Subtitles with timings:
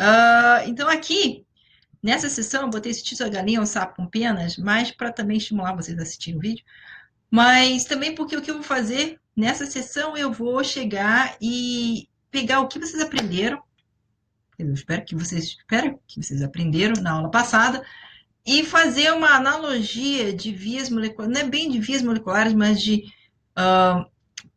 [0.00, 1.44] Uh, então, aqui,
[2.02, 5.74] nessa sessão, eu botei esse título galinha, um sapo com penas, mas para também estimular
[5.74, 6.64] vocês a assistirem o vídeo.
[7.30, 12.60] Mas também porque o que eu vou fazer nessa sessão, eu vou chegar e pegar
[12.60, 13.62] o que vocês aprenderam.
[14.58, 17.84] Eu espero que vocês espero que vocês aprenderam na aula passada
[18.44, 23.04] e fazer uma analogia de vias moleculares, não é bem de vias moleculares, mas de
[23.56, 24.04] uh,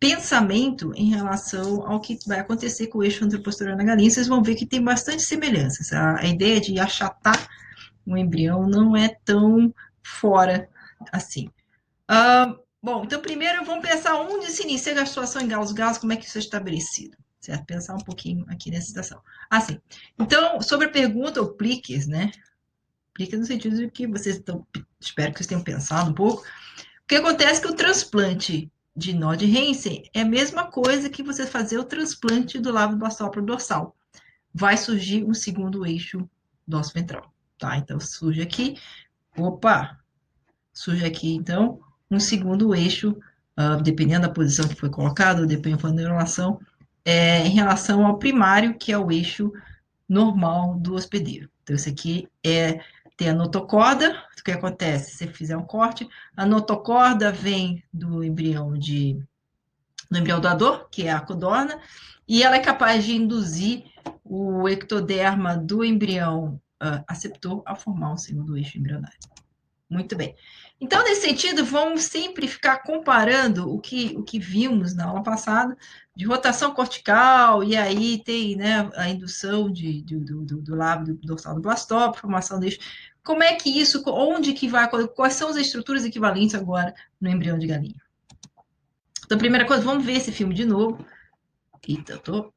[0.01, 4.41] pensamento em relação ao que vai acontecer com o eixo anteroposterior na galinha, vocês vão
[4.41, 5.93] ver que tem bastante semelhanças.
[5.93, 7.47] A, a ideia de achatar
[8.03, 10.67] o embrião não é tão fora
[11.11, 11.51] assim.
[12.09, 16.15] Uh, bom, então primeiro vamos pensar onde se inicia a situação em galos-galos, como é
[16.15, 17.15] que isso é estabelecido.
[17.39, 17.63] Certo?
[17.65, 19.21] Pensar um pouquinho aqui nessa situação.
[19.51, 19.79] Assim,
[20.19, 22.31] então, sobre a pergunta, ou pliques, né?
[23.13, 24.65] Pliques no sentido de que vocês estão,
[24.99, 26.41] espero que vocês tenham pensado um pouco.
[26.41, 31.09] O que acontece é que o transplante de nó de Hansen é a mesma coisa
[31.09, 33.95] que você fazer o transplante do lábio basal para o dorsal.
[34.53, 36.29] Vai surgir um segundo eixo
[36.67, 37.77] dorsal ventral, tá?
[37.77, 38.77] Então, surge aqui,
[39.37, 39.97] opa,
[40.73, 41.79] surge aqui, então,
[42.09, 43.15] um segundo eixo,
[43.57, 46.59] uh, dependendo da posição que foi colocado, dependendo da relação,
[47.05, 49.51] é, em relação ao primário, que é o eixo
[50.07, 51.49] normal do hospedeiro.
[51.63, 52.81] Então, esse aqui é
[53.17, 55.11] tem a notocorda, o que acontece?
[55.11, 59.21] Se você fizer um corte, a notocorda vem do embrião de
[60.09, 61.79] do embrião doador, que é a codorna,
[62.27, 63.85] e ela é capaz de induzir
[64.23, 69.17] o ectoderma do embrião uh, aceptor a formar um segundo eixo embrionário.
[69.91, 70.33] Muito bem.
[70.79, 75.77] Então, nesse sentido, vamos sempre ficar comparando o que, o que vimos na aula passada
[76.15, 81.19] de rotação cortical, e aí tem né, a indução de, de do, do, do lábio
[81.21, 82.79] dorsal do blastópio, formação desse.
[83.21, 87.59] Como é que isso, onde que vai, quais são as estruturas equivalentes agora no embrião
[87.59, 88.01] de galinha?
[89.25, 91.05] Então, primeira coisa, vamos ver esse filme de novo.
[91.85, 92.53] Eita, eu tô...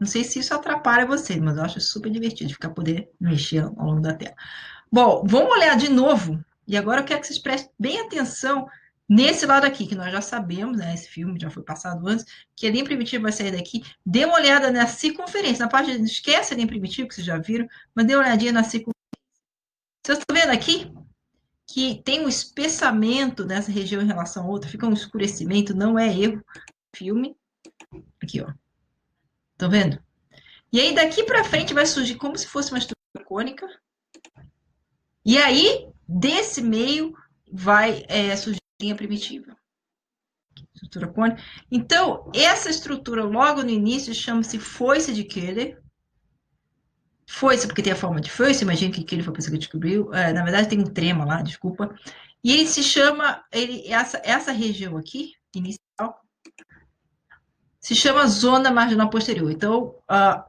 [0.00, 3.84] Não sei se isso atrapalha você, mas eu acho super divertido ficar poder mexer ao
[3.84, 4.34] longo da tela.
[4.90, 8.66] Bom, vamos olhar de novo, e agora eu quero que vocês prestem bem atenção
[9.08, 12.66] Nesse lado aqui, que nós já sabemos, né, esse filme já foi passado antes, que
[12.66, 16.56] a linha primitiva vai sair daqui, dê uma olhada na circunferência, na parte, esquece a
[16.56, 18.98] linha primitiva, que vocês já viram, mas dê uma olhadinha na circunferência.
[20.04, 20.92] Vocês estão vendo aqui
[21.66, 26.06] que tem um espessamento nessa região em relação a outra, fica um escurecimento, não é
[26.06, 26.44] erro.
[26.94, 27.34] Filme,
[28.22, 28.52] aqui, ó.
[29.52, 29.98] Estão vendo?
[30.70, 33.66] E aí, daqui para frente, vai surgir como se fosse uma estrutura cônica.
[35.28, 37.14] E aí, desse meio,
[37.52, 39.54] vai é, surgir linha primitiva.
[40.72, 41.42] Estrutura cônica.
[41.70, 45.82] Então, essa estrutura, logo no início, chama-se foice de Keller.
[47.28, 50.14] Foice, porque tem a forma de foice, imagina que Keller foi a pessoa que descobriu.
[50.14, 51.94] É, na verdade, tem um trema lá, desculpa.
[52.42, 56.22] E ele se chama, ele, essa, essa região aqui, inicial,
[57.78, 59.50] se chama zona marginal posterior.
[59.50, 60.47] Então, uh,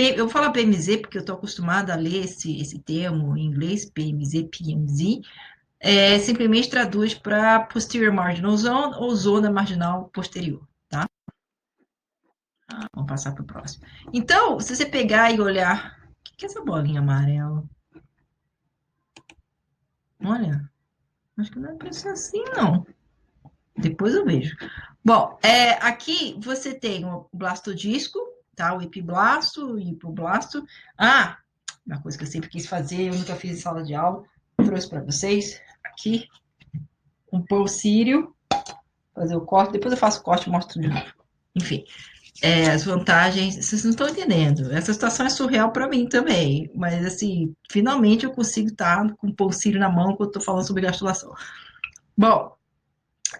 [0.00, 4.48] eu falar PMZ porque eu estou acostumada a ler esse, esse termo em inglês, PMZ,
[4.50, 5.20] PMZ,
[5.78, 11.06] é, simplesmente traduz para posterior marginal zone ou zona marginal posterior, tá?
[12.68, 13.84] Ah, vamos passar para o próximo.
[14.12, 17.64] Então, se você pegar e olhar, o que, que é essa bolinha amarela?
[20.22, 20.70] Olha,
[21.38, 22.86] acho que não é para ser assim, não.
[23.76, 24.54] Depois eu vejo.
[25.02, 28.18] Bom, é, aqui você tem o blastodisco,
[28.60, 28.76] tá?
[28.76, 30.64] O epiblasto, hipoblasto.
[30.98, 31.38] Ah,
[31.86, 34.22] uma coisa que eu sempre quis fazer, eu nunca fiz em sala de aula,
[34.56, 36.28] trouxe para vocês aqui,
[37.26, 38.34] compor o círio,
[39.14, 41.12] fazer o corte, depois eu faço o corte e mostro de novo.
[41.56, 41.84] Enfim,
[42.42, 44.70] é, as vantagens, vocês não estão entendendo.
[44.72, 49.52] Essa situação é surreal para mim também, mas assim, finalmente eu consigo estar com o
[49.52, 51.32] círio na mão quando estou falando sobre gastulação.
[52.16, 52.54] Bom,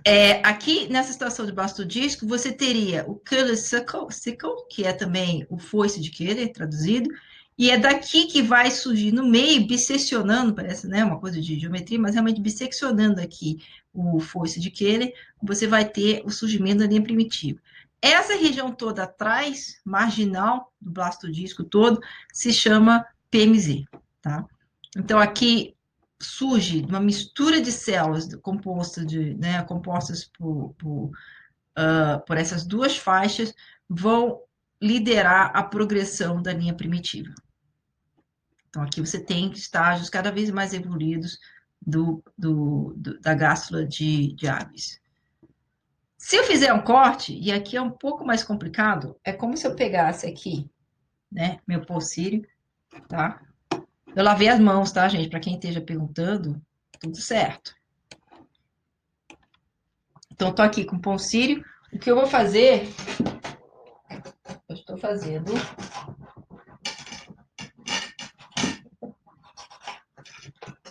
[0.04, 5.46] é, aqui nessa situação de do disco, você teria o Keller sickle, que é também
[5.50, 7.10] o foice de Keller, traduzido,
[7.58, 11.98] e é daqui que vai surgir no meio, bisseccionando, parece né, uma coisa de geometria,
[11.98, 13.62] mas realmente bisseccionando aqui
[13.92, 15.12] o foice de Keller,
[15.42, 17.60] você vai ter o surgimento da linha primitiva.
[18.00, 22.00] Essa região toda atrás, marginal do blastodisco todo,
[22.32, 23.84] se chama PMZ,
[24.22, 24.46] tá?
[24.96, 25.74] Então, aqui
[26.20, 31.06] surge uma mistura de células compostas, de, né, compostas por, por,
[31.78, 33.54] uh, por essas duas faixas,
[33.88, 34.40] vão
[34.80, 37.34] liderar a progressão da linha primitiva.
[38.68, 41.38] Então, aqui você tem estágios cada vez mais evoluídos
[41.84, 45.00] do, do, do, da gástula de, de aves.
[46.16, 49.66] Se eu fizer um corte, e aqui é um pouco mais complicado, é como se
[49.66, 50.70] eu pegasse aqui,
[51.32, 52.46] né, meu pulsírio,
[53.08, 53.40] tá?
[54.14, 55.28] Eu lavei as mãos, tá, gente?
[55.28, 56.60] Para quem esteja perguntando,
[56.98, 57.74] tudo certo.
[60.32, 61.14] Então, tô aqui com o pão.
[61.14, 62.88] O que eu vou fazer...
[64.68, 65.52] Eu estou fazendo...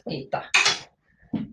[0.08, 0.50] Eita!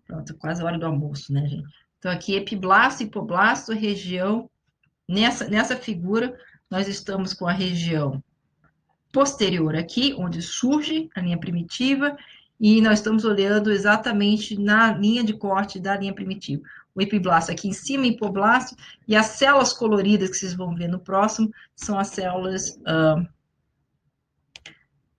[0.07, 1.69] Pronto, quase a hora do almoço, né, gente?
[1.99, 4.51] Então, aqui, epiblasto, hipoblasto, região...
[5.09, 6.37] Nessa, nessa figura,
[6.69, 8.23] nós estamos com a região
[9.17, 12.15] posterior aqui, onde surge a linha primitiva,
[12.61, 16.63] e nós estamos olhando exatamente na linha de corte da linha primitiva.
[16.95, 18.77] O epiblasto aqui em cima, hipoblasto,
[19.09, 23.27] e as células coloridas que vocês vão ver no próximo são as células uh,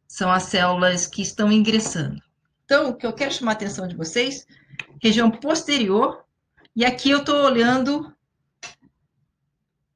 [0.08, 2.22] são as células que estão ingressando.
[2.66, 4.46] Então, o que eu quero chamar a atenção de vocês,
[5.02, 6.24] região posterior,
[6.76, 8.16] e aqui eu estou olhando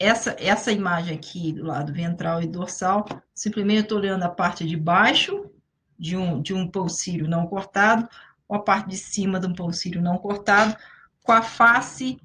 [0.02, 3.06] essa, essa imagem aqui do lado ventral e dorsal,
[3.36, 5.46] simplesmente estou olhando a parte de baixo
[5.98, 8.10] de um, de um pulsírio não cortado,
[8.48, 10.76] ou a parte de cima de um pulsírio não cortado,
[11.22, 12.20] com a face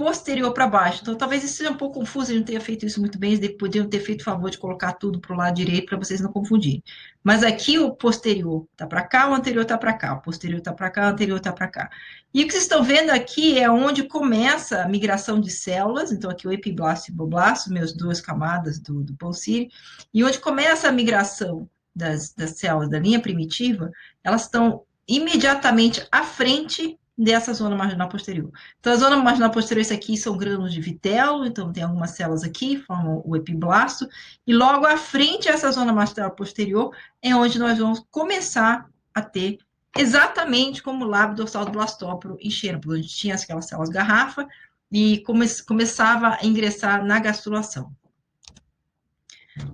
[0.00, 1.00] posterior para baixo.
[1.02, 3.54] Então, talvez isso seja um pouco confuso, ele não tenha feito isso muito bem, eles
[3.58, 6.32] podiam ter feito o favor de colocar tudo para o lado direito para vocês não
[6.32, 6.82] confundirem.
[7.22, 10.72] Mas aqui o posterior está para cá, o anterior está para cá, o posterior está
[10.72, 11.90] para cá, o anterior está para cá.
[12.32, 16.30] E o que vocês estão vendo aqui é onde começa a migração de células, então
[16.30, 19.68] aqui o epiblasto e hipoblasto, meus duas camadas do, do pulsírio,
[20.14, 23.90] e onde começa a migração das, das células da linha primitiva,
[24.24, 28.50] elas estão imediatamente à frente dessa zona marginal posterior.
[28.78, 32.42] Então, a zona marginal posterior, isso aqui são grânulos de vitelo, então tem algumas células
[32.42, 34.08] aqui, formam o epiblasto,
[34.46, 39.58] e logo à frente dessa zona marginal posterior é onde nós vamos começar a ter
[39.96, 44.46] exatamente como o lábio dorsal do blastóporo em Xênopus, onde tinha aquelas células garrafa
[44.90, 47.92] e come, começava a ingressar na gastrulação.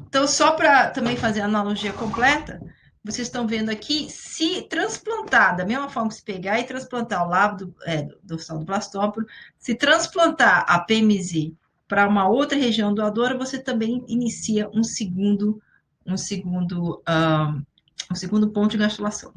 [0.08, 2.60] Então, só para também fazer a analogia completa,
[3.06, 7.30] vocês estão vendo aqui, se transplantar, da mesma forma que se pegar e transplantar o
[7.30, 9.24] lábio do, é, dorsal do blastóporo,
[9.56, 11.52] se transplantar a PMZ
[11.86, 15.62] para uma outra região doadora, você também inicia um segundo,
[16.04, 17.62] um segundo, um,
[18.10, 19.32] um segundo ponto de gastrulação,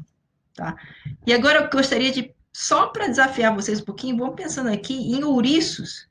[0.52, 0.74] tá?
[1.24, 5.22] E agora eu gostaria de, só para desafiar vocês um pouquinho, vamos pensando aqui em
[5.22, 6.08] ouriços,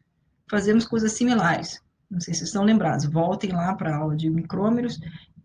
[0.49, 1.81] fazemos coisas similares.
[2.09, 4.97] Não sei se vocês estão lembrados, voltem lá para a aula de micrômeros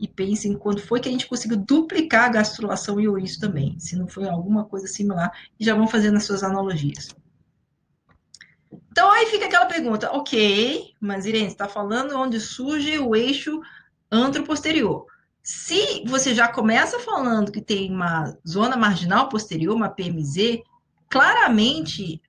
[0.05, 3.97] e pensem quando foi que a gente conseguiu duplicar a gastrulação e ouriço também, se
[3.97, 7.09] não foi alguma coisa similar, e já vão fazendo as suas analogias.
[8.93, 13.63] Então aí fica aquela pergunta, ok, mas Irene, está falando onde surge o eixo
[14.13, 15.07] antroposterior.
[15.43, 20.61] Se você já começa falando que tem uma zona marginal posterior, uma PMZ,
[21.09, 22.21] claramente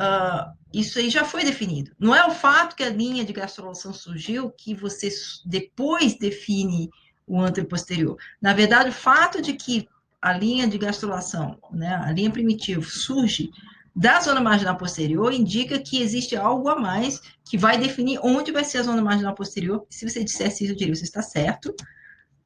[0.00, 1.92] uh, isso aí já foi definido.
[1.98, 5.10] Não é o fato que a linha de gastrulação surgiu que você
[5.44, 6.88] depois define
[7.28, 8.16] o anteroposterior.
[8.40, 9.88] Na verdade, o fato de que
[10.20, 13.50] a linha de gastrulação, né, a linha primitiva, surge
[13.94, 18.64] da zona marginal posterior, indica que existe algo a mais que vai definir onde vai
[18.64, 19.84] ser a zona marginal posterior.
[19.90, 21.74] Se você dissesse isso, eu diria, você está certo.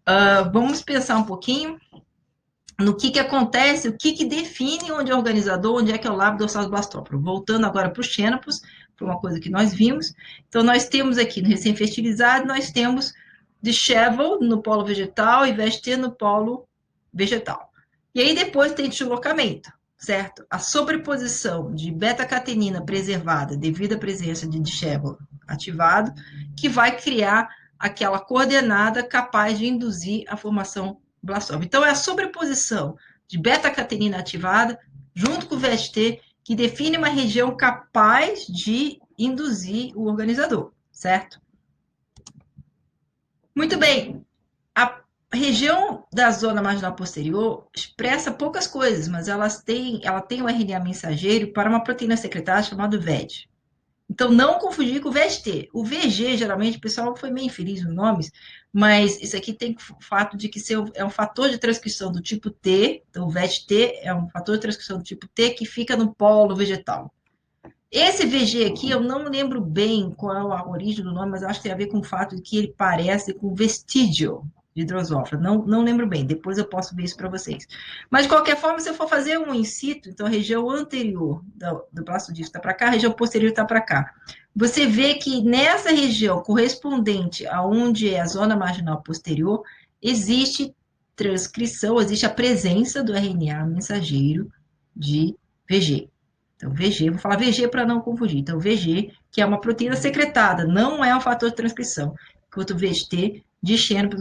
[0.08, 1.78] Uh, vamos pensar um pouquinho
[2.80, 6.06] no que, que acontece, o que, que define onde é o organizador, onde é que
[6.06, 7.20] é o lábio dorsal do blastóporo.
[7.20, 8.60] Voltando agora para os xenopos,
[8.96, 10.14] para uma coisa que nós vimos.
[10.48, 13.12] Então, nós temos aqui no recém-fertilizado, nós temos
[13.62, 16.66] dishevel no polo vegetal e VST no polo
[17.14, 17.70] vegetal.
[18.14, 20.44] E aí depois tem deslocamento, certo?
[20.50, 25.16] A sobreposição de beta-catenina preservada devido à presença de dishevel
[25.46, 26.12] ativado,
[26.56, 27.48] que vai criar
[27.78, 31.64] aquela coordenada capaz de induzir a formação blastoma.
[31.64, 32.96] Então, é a sobreposição
[33.28, 34.78] de beta-catenina ativada
[35.14, 41.40] junto com o VST que define uma região capaz de induzir o organizador, certo?
[43.54, 44.24] Muito bem.
[44.74, 45.00] A
[45.32, 50.80] região da zona marginal posterior expressa poucas coisas, mas elas têm, ela tem um RNA
[50.80, 53.48] mensageiro para uma proteína secretária chamada VED.
[54.12, 55.70] Então, não confundir com o VST.
[55.72, 58.30] O VG, geralmente, o pessoal foi meio infeliz nos nomes,
[58.70, 60.60] mas isso aqui tem o fato de que
[60.94, 64.60] é um fator de transcrição do tipo T, então o VST é um fator de
[64.60, 67.10] transcrição do tipo T que fica no polo vegetal.
[67.92, 71.64] Esse VG aqui, eu não lembro bem qual a origem do nome, mas acho que
[71.64, 75.38] tem a ver com o fato de que ele parece com vestígio de drosófila.
[75.38, 77.66] Não, não lembro bem, depois eu posso ver isso para vocês.
[78.10, 81.42] Mas, de qualquer forma, se eu for fazer um in situ, então a região anterior
[81.54, 84.14] do, do braço disso está para cá, a região posterior está para cá.
[84.56, 89.62] Você vê que nessa região correspondente a onde é a zona marginal posterior,
[90.00, 90.74] existe
[91.14, 94.50] transcrição, existe a presença do RNA mensageiro
[94.96, 95.36] de
[95.68, 96.11] VG.
[96.62, 98.38] Então, VG, vou falar VG para não confundir.
[98.38, 102.14] Então, VG, que é uma proteína secretada, não é um fator de transcrição.
[102.46, 104.20] Enquanto VST de xenopus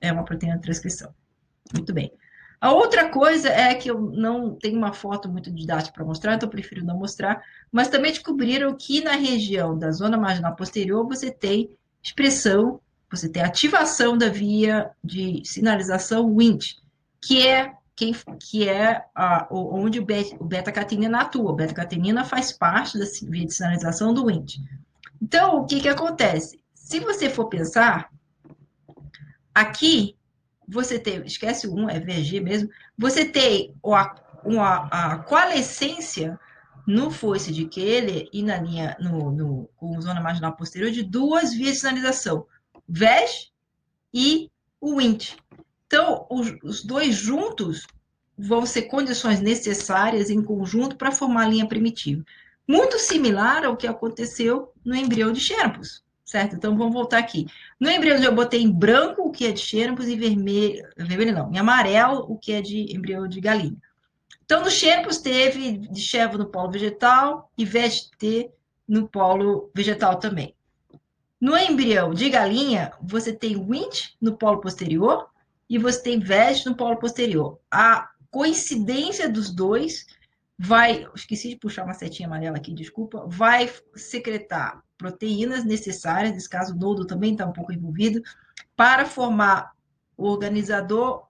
[0.00, 1.14] é uma proteína de transcrição.
[1.74, 2.10] Muito bem.
[2.58, 6.46] A outra coisa é que eu não tenho uma foto muito didática para mostrar, então
[6.46, 11.30] eu prefiro não mostrar, mas também descobriram que na região da zona marginal posterior você
[11.30, 11.68] tem
[12.02, 12.80] expressão,
[13.10, 16.78] você tem ativação da via de sinalização WINT,
[17.20, 20.04] que é quem, que é a, onde o
[20.44, 21.50] beta-catenina atua.
[21.50, 24.58] O beta-catenina faz parte da via de sinalização do WINT.
[25.20, 26.60] Então, o que, que acontece?
[26.74, 28.12] Se você for pensar,
[29.54, 30.14] aqui
[30.68, 36.38] você tem, esquece o 1, é VG mesmo, você tem a, uma, a coalescência
[36.86, 41.52] no foice de Keller e na linha, no, no, com zona marginal posterior de duas
[41.52, 42.46] vias de sinalização,
[42.88, 43.50] VEG
[44.12, 44.50] e
[44.80, 45.36] o WINT.
[45.86, 47.86] Então, os, os dois juntos
[48.36, 52.24] vão ser condições necessárias em conjunto para formar a linha primitiva.
[52.68, 56.56] Muito similar ao que aconteceu no embrião de Xeropus, certo?
[56.56, 57.46] Então, vamos voltar aqui.
[57.78, 61.52] No embrião eu botei em branco o que é de Xeropus e vermelho, vermelho não,
[61.52, 63.76] em amarelo o que é de embrião de galinha.
[64.44, 68.50] Então, no Xeropus teve de chevo no polo vegetal e VST
[68.86, 70.54] no polo vegetal também.
[71.40, 75.28] No embrião de galinha, você tem WINT no polo posterior
[75.68, 77.58] e você tem VEG no polo posterior.
[77.70, 80.06] A coincidência dos dois
[80.58, 86.74] vai, esqueci de puxar uma setinha amarela aqui, desculpa, vai secretar proteínas necessárias, nesse caso
[86.74, 88.22] o nodo também está um pouco envolvido,
[88.74, 89.72] para formar
[90.16, 91.26] o organizador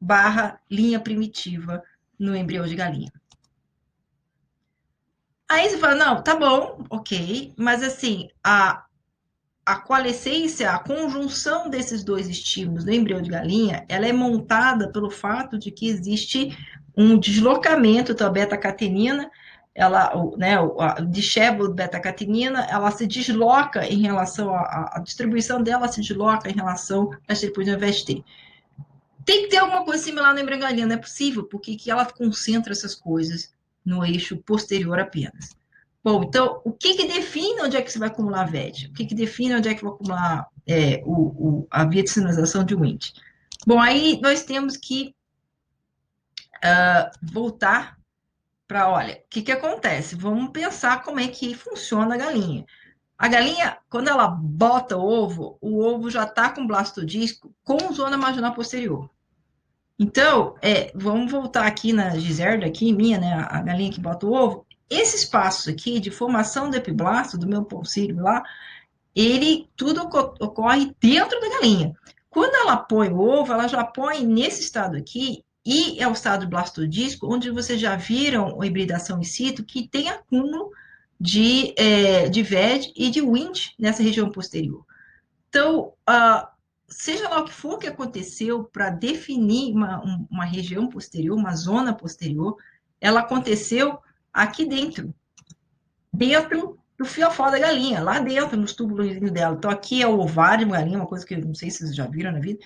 [0.00, 1.82] barra linha primitiva
[2.18, 3.12] no embrião de galinha.
[5.50, 8.84] Aí você fala, não, tá bom, ok, mas assim, a,
[9.68, 15.10] a coalescência, a conjunção desses dois estímulos no embrião de galinha, ela é montada pelo
[15.10, 16.56] fato de que existe
[16.96, 19.30] um deslocamento da beta-catenina,
[19.74, 20.56] ela, né,
[21.74, 27.78] beta-catenina, ela se desloca em relação à distribuição dela se desloca em relação à distribuição
[27.78, 28.24] VST.
[29.22, 31.90] Tem que ter alguma coisa similar no embrião de galinha, não é possível, porque que
[31.90, 33.52] ela concentra essas coisas
[33.84, 35.57] no eixo posterior apenas.
[36.08, 38.86] Bom, então, o que, que define onde é que você vai acumular VET?
[38.86, 42.08] O que, que define onde é que vai acumular é, o, o, a via de
[42.08, 43.12] sinalização de WINT?
[43.66, 45.14] Bom, aí nós temos que
[46.64, 47.98] uh, voltar
[48.66, 50.16] para, olha, o que, que acontece?
[50.16, 52.64] Vamos pensar como é que funciona a galinha.
[53.18, 58.16] A galinha, quando ela bota o ovo, o ovo já está com blastodisco com zona
[58.16, 59.10] marginal posterior.
[59.98, 64.32] Então, é, vamos voltar aqui na giserda, aqui, minha, né, a galinha que bota o
[64.32, 68.42] ovo, esse espaço aqui de formação do epiblasto, do meu pulsírio lá,
[69.14, 70.02] ele tudo
[70.40, 71.94] ocorre dentro da galinha.
[72.30, 76.46] Quando ela põe o ovo, ela já põe nesse estado aqui, e é o estado
[76.46, 80.70] blastodisco, onde vocês já viram a hibridação in situ, que tem acúmulo
[81.20, 84.84] de, é, de VED e de WINT nessa região posterior.
[85.48, 86.46] Então, uh,
[86.88, 91.92] seja lá o que for que aconteceu para definir uma, uma região posterior, uma zona
[91.92, 92.56] posterior,
[93.00, 93.98] ela aconteceu
[94.42, 95.14] aqui dentro,
[96.12, 99.56] dentro do fiofó da galinha, lá dentro, nos túbulos dela.
[99.56, 102.06] Então, aqui é o ovário da galinha, uma coisa que não sei se vocês já
[102.06, 102.58] viram na vida,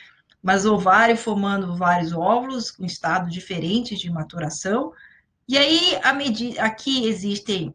[0.43, 4.93] mas o ovário formando vários óvulos com estados diferentes de maturação.
[5.49, 7.75] E aí, a medida, aqui existem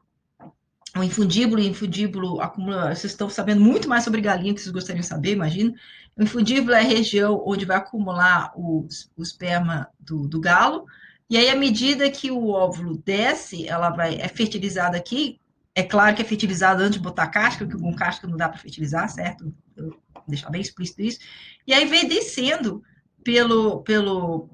[0.96, 5.02] o infundíbulo, o infundíbulo acumula, vocês estão sabendo muito mais sobre galinha que vocês gostariam
[5.02, 5.74] de saber, imagino.
[6.18, 10.86] O infundíbulo é a região onde vai acumular o, o esperma do, do galo,
[11.30, 15.40] e aí, à medida que o óvulo desce, ela vai é fertilizada aqui.
[15.76, 18.58] É claro que é fertilizada antes de botar casca, porque com casca não dá para
[18.58, 19.54] fertilizar, certo?
[19.76, 19.94] Vou
[20.28, 21.20] deixar bem explícito isso.
[21.68, 22.82] E aí vem descendo
[23.24, 24.50] pelo, pelo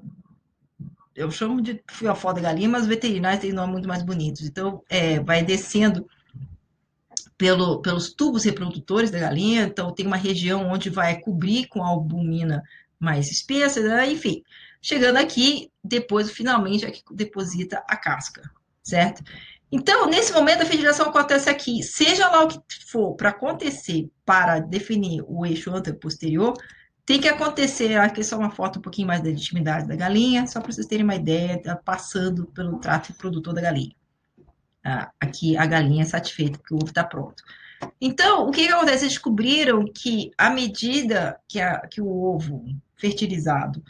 [1.14, 4.42] eu chamo de fiofó da galinha, mas os veterinários têm nomes muito mais bonitos.
[4.42, 6.06] Então, é, vai descendo
[7.38, 12.62] pelo, pelos tubos reprodutores da galinha, então tem uma região onde vai cobrir com albumina
[13.04, 14.10] mais espessa, né?
[14.10, 14.42] enfim.
[14.82, 18.42] Chegando aqui, depois, finalmente, é que deposita a casca,
[18.82, 19.22] certo?
[19.70, 21.82] Então, nesse momento, a fertilização acontece aqui.
[21.82, 26.54] Seja lá o que for para acontecer para definir o eixo anteroposterior,
[27.06, 30.46] tem que acontecer, aqui é só uma foto um pouquinho mais da intimidade da galinha,
[30.46, 33.94] só para vocês terem uma ideia, tá passando pelo trato reprodutor da galinha.
[34.82, 37.42] Ah, aqui a galinha é satisfeita, porque o ovo está pronto.
[38.00, 39.04] Então, o que, que acontece?
[39.04, 42.64] Eles descobriram que à medida que, a, que o ovo
[42.96, 43.82] fertilizado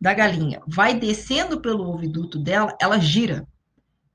[0.00, 3.46] da galinha vai descendo pelo oviduto dela, ela gira.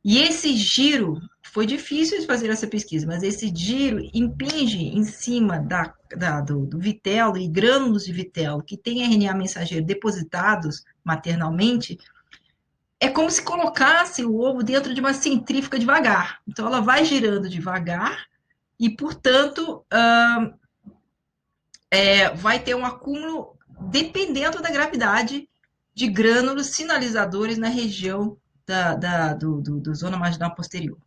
[0.04, 1.22] E esse giro,
[1.54, 6.66] foi difícil de fazer essa pesquisa, mas esse giro impinge em cima da, da do,
[6.66, 12.00] do, vitelo e grânulos de vitelo que tem RNA mensageiro depositados maternalmente,
[13.00, 16.42] é como se colocasse o ovo dentro de uma centrífuga devagar.
[16.48, 18.26] Então, ela vai girando devagar
[18.80, 20.54] e, portanto, uh,
[21.90, 25.48] é, vai ter um acúmulo dependendo da gravidade
[25.94, 30.98] de grânulos sinalizadores na região da, da do, do, do, zona marginal posterior.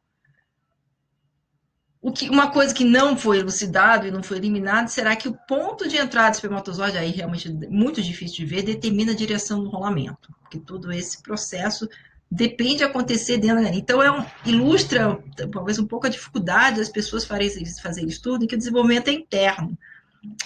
[2.01, 5.37] O que, uma coisa que não foi elucidado e não foi eliminado será que o
[5.49, 9.71] ponto de entrada do espermatozoide, aí realmente muito difícil de ver, determina a direção do
[9.71, 10.33] rolamento.
[10.41, 11.89] Porque todo esse processo
[12.31, 16.89] depende de acontecer dentro da Então, é um, ilustra talvez um pouco a dificuldade das
[16.89, 19.79] pessoas fazerem, fazerem estudo e que o desenvolvimento é interno.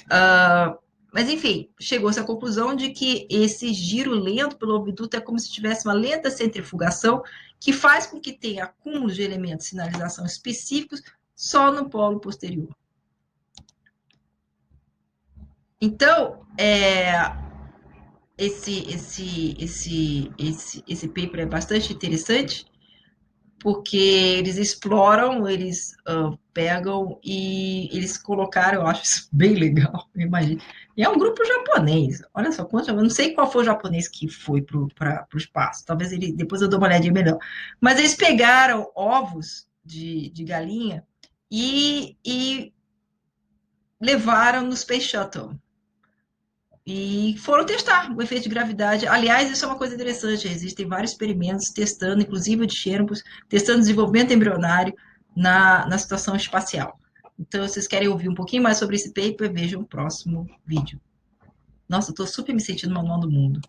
[0.07, 0.79] Uh,
[1.13, 5.51] mas, enfim, chegou-se à conclusão de que esse giro lento pelo obduto é como se
[5.51, 7.23] tivesse uma lenta centrifugação
[7.59, 11.03] que faz com que tenha acúmulos de elementos de sinalização específicos
[11.35, 12.69] só no polo posterior.
[15.81, 17.13] Então, é,
[18.40, 22.64] esse, esse, esse, esse, esse paper é bastante interessante,
[23.59, 30.62] porque eles exploram, eles uh, pegam e eles colocaram, eu acho isso bem legal, imagina.
[30.97, 34.09] E é um grupo japonês, olha só quanto, eu não sei qual foi o japonês
[34.09, 37.38] que foi para o espaço, talvez ele, depois eu dou uma olhadinha melhor.
[37.78, 41.04] Mas eles pegaram ovos de, de galinha
[41.50, 42.73] e, e
[44.00, 45.61] levaram no Space Shuttle
[46.92, 49.06] e foram testar o efeito de gravidade.
[49.06, 50.49] Aliás, isso é uma coisa interessante.
[50.49, 53.16] Existem vários experimentos testando, inclusive de Chernobyl,
[53.49, 54.92] testando desenvolvimento embrionário
[55.37, 56.99] na, na situação espacial.
[57.38, 61.00] Então, se vocês querem ouvir um pouquinho mais sobre esse paper, vejam o próximo vídeo.
[61.88, 63.61] Nossa, estou super me sentindo manual do mundo.